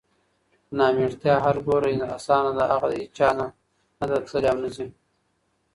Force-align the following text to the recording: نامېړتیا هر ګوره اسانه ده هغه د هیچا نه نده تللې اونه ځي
نامېړتیا 0.77 1.35
هر 1.45 1.57
ګوره 1.65 1.89
اسانه 2.17 2.51
ده 2.57 2.65
هغه 2.71 2.87
د 2.91 2.93
هیچا 3.03 3.29
نه 3.39 3.47
نده 3.99 4.17
تللې 4.27 4.49
اونه 4.53 4.69
ځي 4.75 4.87